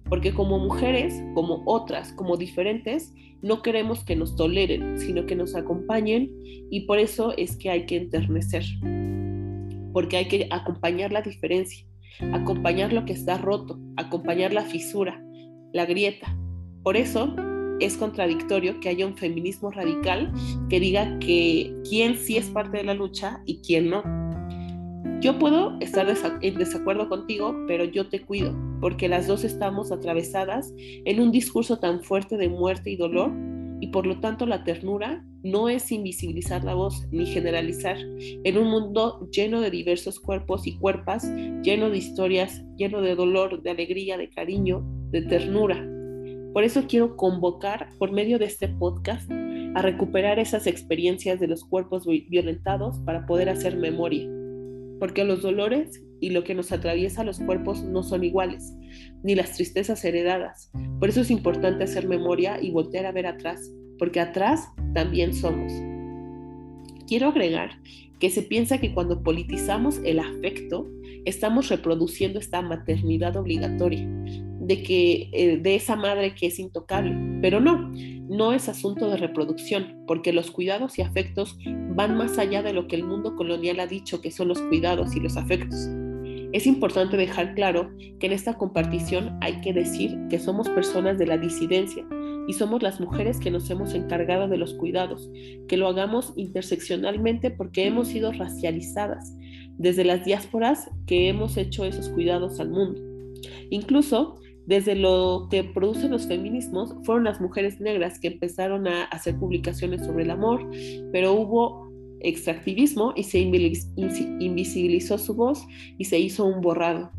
porque 0.09 0.33
como 0.33 0.59
mujeres, 0.59 1.23
como 1.35 1.63
otras, 1.67 2.15
como 2.15 2.39
diferentes, 2.39 3.13
no 3.43 3.61
queremos 3.61 4.03
que 4.03 4.17
nos 4.17 4.35
toleren, 4.35 4.99
sino 4.99 5.27
que 5.27 5.37
nos 5.37 5.55
acompañen 5.55 6.31
y 6.71 6.87
por 6.87 6.99
eso 6.99 7.37
es 7.37 7.55
que 7.59 7.69
hay 7.69 7.85
que 7.85 7.99
enternecer, 7.99 8.65
porque 9.93 10.17
hay 10.17 10.29
que 10.29 10.49
acompañar 10.51 11.13
la 11.13 11.21
diferencia, 11.21 11.87
acompañar 12.33 12.95
lo 12.95 13.05
que 13.05 13.13
está 13.13 13.37
roto, 13.37 13.79
acompañar 13.99 14.55
la 14.55 14.63
fisura, 14.63 15.23
la 15.75 15.85
grieta. 15.85 16.35
Por 16.83 16.97
eso 16.97 17.37
es 17.81 17.97
contradictorio 17.97 18.79
que 18.81 18.89
haya 18.89 19.07
un 19.07 19.17
feminismo 19.17 19.71
radical 19.71 20.33
que 20.69 20.81
diga 20.81 21.19
que 21.19 21.75
quién 21.89 22.17
sí 22.17 22.37
es 22.37 22.47
parte 22.51 22.79
de 22.79 22.85
la 22.85 22.95
lucha 22.95 23.43
y 23.47 23.61
quién 23.63 23.91
no. 23.91 24.03
Yo 25.21 25.39
puedo 25.39 25.79
estar 25.81 26.07
en 26.41 26.55
desacuerdo 26.55 27.09
contigo, 27.11 27.55
pero 27.67 27.85
yo 27.85 28.09
te 28.09 28.23
cuido, 28.23 28.55
porque 28.81 29.07
las 29.07 29.27
dos 29.27 29.45
estamos 29.45 29.93
atravesadas 29.93 30.73
en 30.79 31.21
un 31.21 31.31
discurso 31.31 31.79
tan 31.79 32.03
fuerte 32.03 32.39
de 32.39 32.49
muerte 32.49 32.91
y 32.91 32.97
dolor, 32.97 33.31
y 33.81 33.89
por 33.89 34.07
lo 34.07 34.21
tanto 34.21 34.47
la 34.47 34.65
ternura 34.65 35.23
no 35.43 35.69
es 35.69 35.93
invisibilizar 35.93 36.65
la 36.65 36.75
voz 36.75 37.07
ni 37.11 37.27
generalizar 37.27 37.97
en 37.99 38.59
un 38.59 38.69
mundo 38.69 39.29
lleno 39.31 39.61
de 39.61 39.71
diversos 39.71 40.21
cuerpos 40.21 40.67
y 40.67 40.77
cuerpas, 40.79 41.31
lleno 41.63 41.91
de 41.91 41.99
historias, 41.99 42.63
lleno 42.77 43.01
de 43.03 43.15
dolor, 43.15 43.63
de 43.63 43.71
alegría, 43.71 44.17
de 44.17 44.29
cariño, 44.29 44.83
de 45.11 45.23
ternura. 45.23 46.00
Por 46.53 46.65
eso 46.65 46.85
quiero 46.89 47.17
convocar 47.17 47.91
por 47.99 48.11
medio 48.11 48.39
de 48.39 48.47
este 48.47 48.67
podcast 48.67 49.31
a 49.31 49.83
recuperar 49.83 50.39
esas 50.41 50.67
experiencias 50.67 51.39
de 51.39 51.47
los 51.47 51.65
cuerpos 51.65 52.07
violentados 52.07 52.99
para 53.01 53.25
poder 53.27 53.49
hacer 53.49 53.77
memoria. 53.77 54.29
Porque 54.99 55.25
los 55.25 55.43
dolores 55.43 56.03
y 56.21 56.31
lo 56.31 56.43
que 56.43 56.55
nos 56.55 56.73
atraviesa 56.73 57.25
los 57.25 57.39
cuerpos 57.39 57.83
no 57.83 58.03
son 58.03 58.25
iguales, 58.25 58.75
ni 59.23 59.35
las 59.35 59.55
tristezas 59.55 60.05
heredadas. 60.05 60.71
Por 60.99 61.09
eso 61.09 61.21
es 61.21 61.31
importante 61.31 61.85
hacer 61.85 62.09
memoria 62.09 62.61
y 62.61 62.71
voltear 62.73 63.07
a 63.07 63.13
ver 63.13 63.27
atrás, 63.27 63.73
porque 63.99 64.21
atrás 64.21 64.69
también 64.93 65.33
somos. 65.33 65.73
Quiero 67.07 67.29
agregar 67.29 67.81
que 68.19 68.29
se 68.29 68.43
piensa 68.43 68.79
que 68.79 68.93
cuando 68.93 69.23
politizamos 69.23 70.01
el 70.05 70.19
afecto, 70.19 70.91
estamos 71.25 71.69
reproduciendo 71.69 72.39
esta 72.39 72.61
maternidad 72.61 73.37
obligatoria, 73.37 74.07
de 74.61 74.83
que 74.83 75.31
eh, 75.33 75.57
de 75.57 75.75
esa 75.75 75.97
madre 75.97 76.35
que 76.35 76.47
es 76.47 76.59
intocable, 76.59 77.17
pero 77.41 77.61
no, 77.61 77.91
no 78.29 78.53
es 78.53 78.69
asunto 78.69 79.09
de 79.09 79.17
reproducción, 79.17 80.05
porque 80.07 80.33
los 80.33 80.51
cuidados 80.51 80.99
y 80.99 81.03
afectos 81.03 81.59
van 81.97 82.17
más 82.17 82.39
allá 82.39 82.63
de 82.63 82.73
lo 82.73 82.87
que 82.87 82.97
el 82.97 83.05
mundo 83.05 83.35
colonial 83.35 83.81
ha 83.81 83.87
dicho 83.87 84.21
que 84.21 84.31
son 84.31 84.49
los 84.49 84.61
cuidados 84.61 85.17
y 85.17 85.21
los 85.21 85.37
afectos. 85.37 85.89
Es 86.53 86.67
importante 86.67 87.17
dejar 87.17 87.55
claro 87.55 87.91
que 88.19 88.27
en 88.27 88.33
esta 88.33 88.59
compartición 88.59 89.39
hay 89.41 89.61
que 89.61 89.73
decir 89.73 90.19
que 90.29 90.39
somos 90.39 90.69
personas 90.69 91.17
de 91.17 91.27
la 91.27 91.39
disidencia 91.39 92.05
y 92.49 92.53
somos 92.53 92.83
las 92.83 93.01
mujeres 93.01 93.39
que 93.39 93.51
nos 93.51 93.71
hemos 93.71 93.95
encargado 93.95 94.49
de 94.49 94.57
los 94.57 94.75
cuidados, 94.75 95.31
que 95.69 95.77
lo 95.77 95.87
hagamos 95.87 96.33
interseccionalmente 96.37 97.51
porque 97.51 97.87
hemos 97.87 98.09
sido 98.09 98.33
racializadas 98.33 99.37
desde 99.79 100.05
las 100.05 100.25
diásporas 100.25 100.91
que 101.07 101.29
hemos 101.29 101.57
hecho 101.57 101.85
esos 101.85 102.09
cuidados 102.09 102.59
al 102.59 102.71
mundo. 102.71 103.01
Incluso 103.71 104.41
desde 104.71 104.95
lo 104.95 105.49
que 105.51 105.65
producen 105.65 106.13
los 106.13 106.29
feminismos, 106.29 106.95
fueron 107.03 107.25
las 107.25 107.41
mujeres 107.41 107.81
negras 107.81 108.21
que 108.21 108.29
empezaron 108.29 108.87
a 108.87 109.03
hacer 109.07 109.37
publicaciones 109.37 110.07
sobre 110.07 110.23
el 110.23 110.31
amor, 110.31 110.65
pero 111.11 111.33
hubo 111.33 111.91
extractivismo 112.21 113.13
y 113.17 113.25
se 113.25 113.41
invisibilizó 113.41 115.19
su 115.19 115.35
voz 115.35 115.67
y 115.99 116.05
se 116.05 116.21
hizo 116.21 116.45
un 116.45 116.61
borrado. 116.61 117.11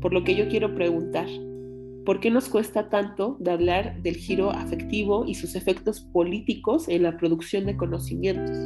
Por 0.00 0.14
lo 0.14 0.24
que 0.24 0.34
yo 0.34 0.48
quiero 0.48 0.74
preguntar, 0.74 1.26
¿por 2.06 2.20
qué 2.20 2.30
nos 2.30 2.48
cuesta 2.48 2.88
tanto 2.88 3.36
de 3.38 3.50
hablar 3.50 4.00
del 4.00 4.16
giro 4.16 4.50
afectivo 4.50 5.26
y 5.26 5.34
sus 5.34 5.56
efectos 5.56 6.00
políticos 6.00 6.88
en 6.88 7.02
la 7.02 7.18
producción 7.18 7.66
de 7.66 7.76
conocimientos? 7.76 8.56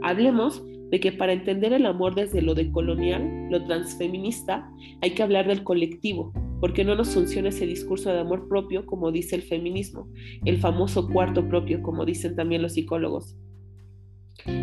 Hablemos 0.00 0.64
de 0.90 1.00
que 1.00 1.12
para 1.12 1.34
entender 1.34 1.74
el 1.74 1.84
amor 1.84 2.14
desde 2.14 2.40
lo 2.40 2.54
decolonial, 2.54 3.50
lo 3.50 3.62
transfeminista, 3.66 4.70
hay 5.02 5.10
que 5.10 5.22
hablar 5.22 5.48
del 5.48 5.64
colectivo, 5.64 6.32
porque 6.62 6.84
no 6.84 6.94
nos 6.94 7.08
funciona 7.08 7.48
ese 7.48 7.66
discurso 7.66 8.12
de 8.12 8.20
amor 8.20 8.46
propio 8.46 8.86
como 8.86 9.10
dice 9.10 9.34
el 9.34 9.42
feminismo, 9.42 10.08
el 10.44 10.58
famoso 10.58 11.08
cuarto 11.08 11.48
propio, 11.48 11.82
como 11.82 12.04
dicen 12.04 12.36
también 12.36 12.62
los 12.62 12.74
psicólogos. 12.74 13.36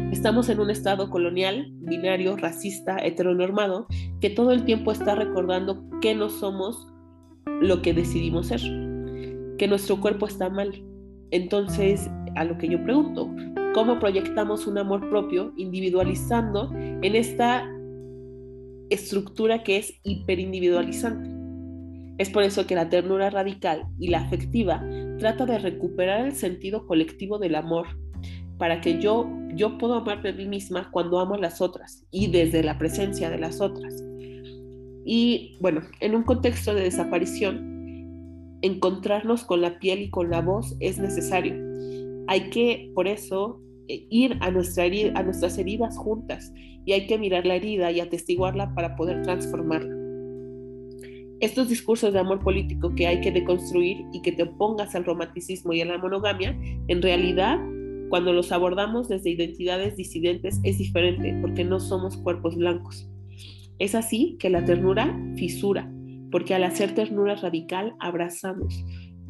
Estamos 0.10 0.48
en 0.48 0.62
un 0.62 0.70
estado 0.70 1.10
colonial, 1.10 1.68
binario, 1.74 2.38
racista, 2.38 3.00
heteronormado, 3.00 3.86
que 4.22 4.30
todo 4.30 4.54
el 4.54 4.64
tiempo 4.64 4.94
está 4.94 5.14
recordando 5.14 5.84
que 6.00 6.16
no 6.16 6.30
somos 6.30 6.88
lo 7.60 7.82
que 7.82 7.94
decidimos 7.94 8.48
ser, 8.48 8.62
que 9.58 9.68
nuestro 9.68 10.00
cuerpo 10.00 10.26
está 10.26 10.50
mal. 10.50 10.82
Entonces, 11.32 12.10
a 12.38 12.46
lo 12.46 12.58
que 12.58 12.70
yo 12.70 12.82
pregunto, 12.82 13.30
¿cómo 13.74 14.00
proyectamos 14.00 14.68
un 14.68 14.78
amor 14.78 15.10
propio 15.10 15.52
individualizando 15.58 16.72
en 16.78 17.18
esta 17.18 17.70
estructura 18.90 19.64
que 19.64 19.76
es 19.80 20.00
hiperindividualizante? 20.06 21.39
Es 22.20 22.30
por 22.30 22.44
eso 22.44 22.68
que 22.68 22.76
la 22.76 22.90
ternura 22.90 23.30
radical 23.30 23.88
y 23.98 24.10
la 24.10 24.20
afectiva 24.20 24.86
trata 25.20 25.46
de 25.46 25.58
recuperar 25.58 26.26
el 26.26 26.36
sentido 26.36 26.86
colectivo 26.86 27.40
del 27.40 27.56
amor, 27.56 27.88
para 28.58 28.82
que 28.82 29.00
yo, 29.00 29.26
yo 29.56 29.78
puedo 29.78 29.96
amarme 29.96 30.30
a 30.30 30.34
mí 30.34 30.46
misma 30.46 30.92
cuando 30.92 31.20
amo 31.20 31.36
a 31.36 31.40
las 31.40 31.62
otras 31.62 32.06
y 32.12 32.28
desde 32.28 32.62
la 32.62 32.78
presencia 32.78 33.30
de 33.30 33.38
las 33.38 33.62
otras. 33.62 34.04
Y 35.06 35.58
bueno, 35.62 35.82
en 36.02 36.14
un 36.14 36.24
contexto 36.24 36.76
de 36.76 36.84
desaparición, 36.84 38.60
encontrarnos 38.62 39.46
con 39.46 39.62
la 39.62 39.80
piel 39.80 40.02
y 40.02 40.10
con 40.10 40.30
la 40.30 40.42
voz 40.42 40.76
es 40.82 41.00
necesario. 41.00 41.56
Hay 42.28 42.50
que, 42.50 42.92
por 42.96 43.08
eso, 43.08 43.62
eh, 43.88 44.06
ir 44.10 44.38
a, 44.42 44.48
a 44.48 44.52
nuestras 44.52 45.58
heridas 45.58 45.98
juntas 45.98 46.52
y 46.86 46.92
hay 46.92 47.08
que 47.08 47.18
mirar 47.18 47.48
la 47.48 47.56
herida 47.56 47.94
y 47.94 48.02
atestiguarla 48.02 48.76
para 48.76 48.98
poder 48.98 49.22
transformarla 49.22 49.99
estos 51.40 51.70
discursos 51.70 52.14
de 52.14 52.20
amor 52.20 52.40
político 52.40 52.94
que 52.96 53.08
hay 53.08 53.22
que 53.22 53.32
deconstruir 53.32 54.06
y 54.14 54.22
que 54.22 54.32
te 54.32 54.44
opongas 54.44 54.96
al 54.96 55.06
romanticismo 55.06 55.74
y 55.74 55.82
a 55.82 55.86
la 55.86 55.98
monogamia, 55.98 56.58
en 56.88 57.02
realidad, 57.02 57.60
cuando 58.10 58.34
los 58.34 58.52
abordamos 58.52 59.08
desde 59.08 59.30
identidades 59.30 59.96
disidentes, 59.96 60.60
es 60.64 60.78
diferente 60.78 61.38
porque 61.42 61.64
no 61.64 61.80
somos 61.80 62.18
cuerpos 62.18 62.56
blancos. 62.56 63.10
Es 63.78 63.96
así 63.96 64.36
que 64.40 64.50
la 64.50 64.66
ternura 64.66 65.18
fisura, 65.36 65.90
porque 66.32 66.54
al 66.54 66.64
hacer 66.64 66.94
ternura 66.94 67.36
radical 67.36 67.94
abrazamos. 68.00 68.84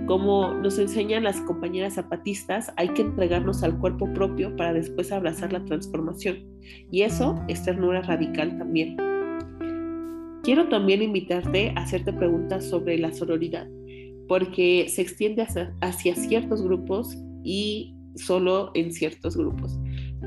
Como 0.07 0.53
nos 0.53 0.79
enseñan 0.79 1.23
las 1.23 1.41
compañeras 1.41 1.95
zapatistas, 1.95 2.71
hay 2.77 2.89
que 2.89 3.01
entregarnos 3.01 3.63
al 3.63 3.77
cuerpo 3.77 4.11
propio 4.13 4.55
para 4.55 4.73
después 4.73 5.11
abrazar 5.11 5.53
la 5.53 5.63
transformación. 5.65 6.37
Y 6.89 7.01
eso 7.01 7.39
es 7.47 7.63
ternura 7.63 8.01
radical 8.01 8.57
también. 8.57 9.08
Quiero 10.49 10.67
también 10.67 11.03
invitarte 11.03 11.73
a 11.75 11.81
hacerte 11.81 12.11
preguntas 12.11 12.65
sobre 12.65 12.97
la 12.97 13.13
sororidad, 13.13 13.67
porque 14.27 14.87
se 14.89 15.03
extiende 15.03 15.45
hacia, 15.79 16.15
ciertos 16.15 16.63
grupos 16.63 17.15
y 17.43 17.93
solo 18.15 18.71
en 18.73 18.91
ciertos 18.91 19.37
grupos. 19.37 19.77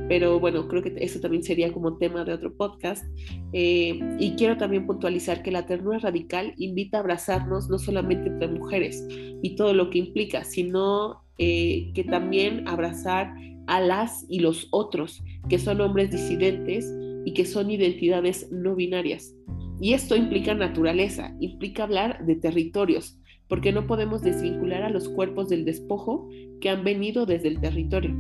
Pero 0.09 0.39
bueno, 0.39 0.69
creo 0.69 0.81
que 0.81 0.95
eso 0.99 1.19
también 1.19 1.43
sería 1.43 1.73
como 1.73 1.97
tema 1.99 2.25
de 2.25 2.35
otro 2.35 2.57
podcast. 2.57 3.05
Eh, 3.53 3.99
y 4.21 4.37
quiero 4.37 4.57
también 4.57 4.87
puntualizar 4.87 5.43
que 5.43 5.51
la 5.51 5.67
ternura 5.67 5.99
radical 5.99 6.55
invita 6.57 6.99
a 6.99 7.01
abrazarnos 7.01 7.69
no 7.69 7.81
solamente 7.81 8.29
entre 8.29 8.47
mujeres 8.47 9.05
y 9.11 9.57
todo 9.57 9.75
lo 9.75 9.91
que 9.91 9.99
implica, 9.99 10.45
sino 10.45 11.25
eh, 11.39 11.91
que 11.95 12.05
también 12.05 12.69
abrazar 12.69 13.35
a 13.67 13.81
las 13.81 14.25
y 14.29 14.39
los 14.39 14.69
otros, 14.71 15.21
que 15.49 15.59
son 15.59 15.81
hombres 15.81 16.13
disidentes 16.13 16.87
y 17.25 17.35
que 17.35 17.45
son 17.45 17.73
identidades 17.73 18.53
no 18.53 18.77
binarias. 18.77 19.35
Y 19.83 19.95
esto 19.95 20.15
implica 20.15 20.55
naturaleza, 20.55 21.35
implica 21.41 21.83
hablar 21.83 22.25
de 22.25 22.37
territorios, 22.37 23.19
porque 23.49 23.73
no 23.73 23.89
podemos 23.89 24.23
desvincular 24.23 24.85
a 24.85 24.91
los 24.91 25.09
cuerpos 25.09 25.49
del 25.49 25.65
despojo 25.65 26.29
que 26.61 26.71
han 26.71 26.85
venido 26.85 27.27
desde 27.27 27.49
el 27.49 27.61
territorio. 27.61 28.13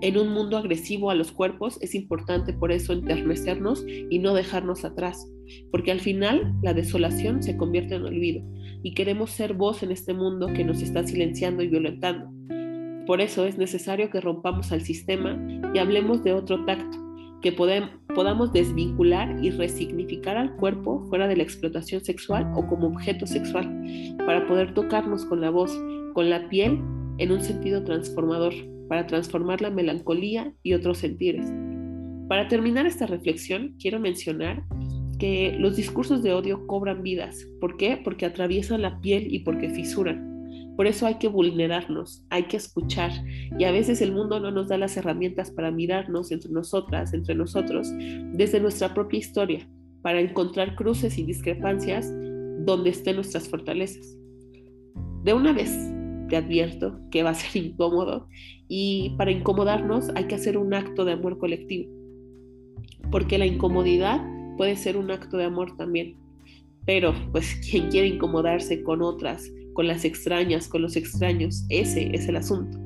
En 0.00 0.18
un 0.18 0.30
mundo 0.30 0.56
agresivo 0.56 1.12
a 1.12 1.14
los 1.14 1.30
cuerpos 1.30 1.80
es 1.80 1.94
importante 1.94 2.52
por 2.52 2.72
eso 2.72 2.92
enternecernos 2.92 3.86
y 3.86 4.18
no 4.18 4.34
dejarnos 4.34 4.84
atrás, 4.84 5.30
porque 5.70 5.92
al 5.92 6.00
final 6.00 6.52
la 6.60 6.74
desolación 6.74 7.40
se 7.40 7.56
convierte 7.56 7.94
en 7.94 8.04
olvido. 8.04 8.42
y 8.80 8.94
queremos 8.94 9.30
ser 9.30 9.54
voz 9.54 9.82
en 9.82 9.90
este 9.92 10.14
mundo 10.14 10.48
que 10.54 10.64
nos 10.64 10.82
está 10.82 11.04
silenciando 11.04 11.62
y 11.62 11.68
violentando. 11.68 12.30
Por 13.06 13.20
eso 13.20 13.44
es 13.46 13.58
necesario 13.58 14.10
que 14.10 14.20
rompamos 14.20 14.70
al 14.70 14.82
sistema 14.82 15.36
y 15.74 15.78
hablemos 15.78 16.22
de 16.22 16.32
otro 16.32 16.64
tacto, 16.64 17.07
que 17.42 17.52
podamos 17.52 18.52
desvincular 18.52 19.42
y 19.44 19.50
resignificar 19.50 20.36
al 20.36 20.56
cuerpo 20.56 21.04
fuera 21.08 21.28
de 21.28 21.36
la 21.36 21.42
explotación 21.44 22.00
sexual 22.02 22.50
o 22.54 22.66
como 22.66 22.88
objeto 22.88 23.26
sexual, 23.26 24.16
para 24.26 24.46
poder 24.46 24.74
tocarnos 24.74 25.24
con 25.24 25.40
la 25.40 25.50
voz, 25.50 25.72
con 26.14 26.30
la 26.30 26.48
piel, 26.48 26.80
en 27.18 27.32
un 27.32 27.40
sentido 27.40 27.84
transformador, 27.84 28.54
para 28.88 29.06
transformar 29.06 29.60
la 29.60 29.70
melancolía 29.70 30.52
y 30.62 30.74
otros 30.74 30.98
sentires. 30.98 31.52
Para 32.28 32.48
terminar 32.48 32.86
esta 32.86 33.06
reflexión, 33.06 33.74
quiero 33.80 34.00
mencionar 34.00 34.64
que 35.18 35.56
los 35.58 35.76
discursos 35.76 36.22
de 36.22 36.32
odio 36.32 36.66
cobran 36.66 37.02
vidas. 37.02 37.46
¿Por 37.60 37.76
qué? 37.76 38.00
Porque 38.02 38.26
atraviesan 38.26 38.82
la 38.82 39.00
piel 39.00 39.32
y 39.32 39.40
porque 39.40 39.70
fisuran. 39.70 40.37
Por 40.78 40.86
eso 40.86 41.08
hay 41.08 41.16
que 41.16 41.26
vulnerarnos, 41.26 42.24
hay 42.30 42.44
que 42.44 42.56
escuchar 42.56 43.10
y 43.58 43.64
a 43.64 43.72
veces 43.72 44.00
el 44.00 44.12
mundo 44.12 44.38
no 44.38 44.52
nos 44.52 44.68
da 44.68 44.78
las 44.78 44.96
herramientas 44.96 45.50
para 45.50 45.72
mirarnos 45.72 46.30
entre 46.30 46.52
nosotras, 46.52 47.12
entre 47.12 47.34
nosotros, 47.34 47.88
desde 48.32 48.60
nuestra 48.60 48.94
propia 48.94 49.18
historia, 49.18 49.68
para 50.02 50.20
encontrar 50.20 50.76
cruces 50.76 51.18
y 51.18 51.24
discrepancias 51.24 52.08
donde 52.60 52.90
estén 52.90 53.16
nuestras 53.16 53.48
fortalezas. 53.48 54.16
De 55.24 55.34
una 55.34 55.52
vez 55.52 55.76
te 56.28 56.36
advierto 56.36 57.00
que 57.10 57.24
va 57.24 57.30
a 57.30 57.34
ser 57.34 57.60
incómodo 57.64 58.28
y 58.68 59.16
para 59.18 59.32
incomodarnos 59.32 60.10
hay 60.14 60.28
que 60.28 60.36
hacer 60.36 60.56
un 60.56 60.74
acto 60.74 61.04
de 61.04 61.14
amor 61.14 61.38
colectivo, 61.38 61.90
porque 63.10 63.36
la 63.36 63.46
incomodidad 63.46 64.24
puede 64.56 64.76
ser 64.76 64.96
un 64.96 65.10
acto 65.10 65.38
de 65.38 65.44
amor 65.44 65.76
también. 65.76 66.14
Pero, 66.86 67.12
pues, 67.32 67.56
quien 67.68 67.88
quiere 67.88 68.06
incomodarse 68.06 68.84
con 68.84 69.02
otras, 69.02 69.50
con 69.78 69.86
las 69.86 70.04
extrañas, 70.04 70.66
con 70.66 70.82
los 70.82 70.96
extraños. 70.96 71.64
Ese 71.68 72.10
es 72.12 72.26
el 72.26 72.34
asunto. 72.34 72.76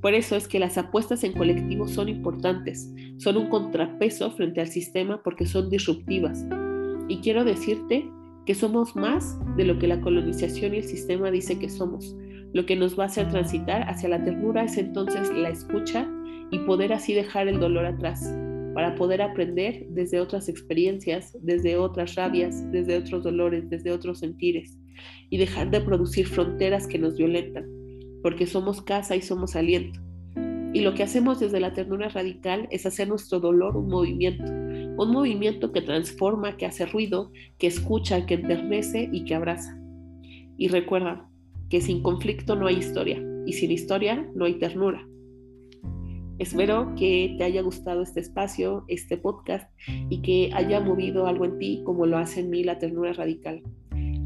Por 0.00 0.12
eso 0.12 0.34
es 0.34 0.48
que 0.48 0.58
las 0.58 0.76
apuestas 0.76 1.22
en 1.22 1.34
colectivo 1.34 1.86
son 1.86 2.08
importantes, 2.08 2.92
son 3.18 3.36
un 3.36 3.48
contrapeso 3.48 4.32
frente 4.32 4.60
al 4.60 4.66
sistema 4.66 5.22
porque 5.22 5.46
son 5.46 5.70
disruptivas. 5.70 6.44
Y 7.06 7.18
quiero 7.18 7.44
decirte 7.44 8.10
que 8.44 8.56
somos 8.56 8.96
más 8.96 9.38
de 9.56 9.66
lo 9.66 9.78
que 9.78 9.86
la 9.86 10.00
colonización 10.00 10.74
y 10.74 10.78
el 10.78 10.82
sistema 10.84 11.30
dice 11.30 11.60
que 11.60 11.70
somos. 11.70 12.16
Lo 12.52 12.66
que 12.66 12.74
nos 12.74 12.98
va 12.98 13.04
a 13.04 13.06
hacer 13.06 13.28
transitar 13.28 13.88
hacia 13.88 14.08
la 14.08 14.24
ternura 14.24 14.64
es 14.64 14.76
entonces 14.76 15.30
la 15.32 15.50
escucha 15.50 16.10
y 16.50 16.58
poder 16.66 16.92
así 16.92 17.14
dejar 17.14 17.46
el 17.46 17.60
dolor 17.60 17.86
atrás, 17.86 18.36
para 18.74 18.96
poder 18.96 19.22
aprender 19.22 19.86
desde 19.90 20.18
otras 20.18 20.48
experiencias, 20.48 21.38
desde 21.40 21.76
otras 21.76 22.16
rabias, 22.16 22.68
desde 22.72 22.96
otros 22.96 23.22
dolores, 23.22 23.70
desde 23.70 23.92
otros 23.92 24.18
sentires 24.18 24.76
y 25.30 25.38
dejar 25.38 25.70
de 25.70 25.80
producir 25.80 26.26
fronteras 26.26 26.86
que 26.86 26.98
nos 26.98 27.16
violentan, 27.16 27.66
porque 28.22 28.46
somos 28.46 28.82
casa 28.82 29.16
y 29.16 29.22
somos 29.22 29.56
aliento. 29.56 30.00
Y 30.74 30.80
lo 30.80 30.94
que 30.94 31.04
hacemos 31.04 31.38
desde 31.38 31.60
la 31.60 31.72
ternura 31.72 32.08
radical 32.08 32.66
es 32.70 32.84
hacer 32.84 33.08
nuestro 33.08 33.38
dolor 33.38 33.76
un 33.76 33.88
movimiento, 33.88 34.50
un 34.50 35.10
movimiento 35.12 35.70
que 35.70 35.82
transforma, 35.82 36.56
que 36.56 36.66
hace 36.66 36.84
ruido, 36.86 37.30
que 37.58 37.68
escucha, 37.68 38.26
que 38.26 38.34
enternece 38.34 39.08
y 39.12 39.24
que 39.24 39.36
abraza. 39.36 39.78
Y 40.56 40.68
recuerda 40.68 41.28
que 41.70 41.80
sin 41.80 42.02
conflicto 42.02 42.56
no 42.56 42.66
hay 42.66 42.76
historia 42.76 43.22
y 43.46 43.52
sin 43.52 43.70
historia 43.70 44.28
no 44.34 44.46
hay 44.46 44.54
ternura. 44.54 45.06
Espero 46.38 46.92
que 46.96 47.36
te 47.38 47.44
haya 47.44 47.62
gustado 47.62 48.02
este 48.02 48.18
espacio, 48.18 48.84
este 48.88 49.16
podcast 49.16 49.70
y 50.10 50.20
que 50.22 50.50
haya 50.52 50.80
movido 50.80 51.28
algo 51.28 51.44
en 51.44 51.58
ti 51.58 51.82
como 51.84 52.06
lo 52.06 52.18
hace 52.18 52.40
en 52.40 52.50
mí 52.50 52.64
la 52.64 52.78
ternura 52.78 53.12
radical. 53.12 53.62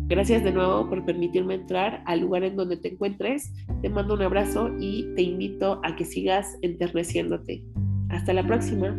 Gracias 0.08 0.42
de 0.42 0.52
nuevo 0.52 0.88
por 0.88 1.04
permitirme 1.04 1.54
entrar 1.54 2.02
al 2.06 2.20
lugar 2.20 2.42
en 2.42 2.56
donde 2.56 2.78
te 2.78 2.88
encuentres. 2.88 3.52
Te 3.82 3.90
mando 3.90 4.14
un 4.14 4.22
abrazo 4.22 4.70
y 4.80 5.06
te 5.14 5.20
invito 5.20 5.82
a 5.84 5.96
que 5.96 6.06
sigas 6.06 6.56
enterneciéndote. 6.62 7.62
Hasta 8.08 8.32
la 8.32 8.46
próxima. 8.46 8.96